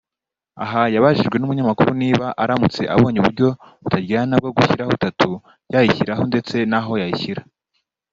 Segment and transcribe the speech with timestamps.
[0.63, 3.47] Aha yabajijwe n’umunyamakuru niba aramutse abonye uburyo
[3.83, 5.35] butaryana bwo gushyiraho Tattoo
[5.73, 7.41] yayishyiraho ndetse naho yayishyira